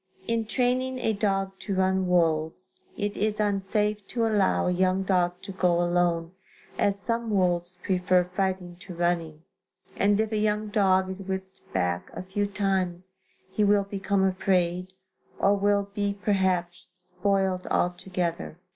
In 0.27 0.45
training 0.45 0.97
a 0.97 1.13
dog 1.13 1.51
to 1.59 1.75
run 1.75 2.07
wolves, 2.07 2.79
it 2.97 3.15
is 3.15 3.39
unsafe 3.39 4.07
to 4.07 4.25
allow 4.25 4.65
a 4.65 4.71
young 4.71 5.03
dog 5.03 5.33
to 5.43 5.51
go 5.51 5.79
alone, 5.79 6.31
as 6.75 6.99
some 6.99 7.29
wolves 7.29 7.77
prefer 7.83 8.23
fighting 8.23 8.77
to 8.77 8.95
running, 8.95 9.43
and 9.95 10.19
if 10.19 10.31
a 10.31 10.37
young 10.37 10.69
dog 10.69 11.11
is 11.11 11.21
whipped 11.21 11.61
back 11.71 12.09
a 12.13 12.23
few 12.23 12.47
times, 12.47 13.13
he 13.51 13.63
will 13.63 13.83
become 13.83 14.23
afraid, 14.23 14.91
or 15.37 15.55
will 15.55 15.87
be 15.93 16.17
perhaps, 16.19 16.87
spoiled 16.91 17.67
altogether. 17.67 18.57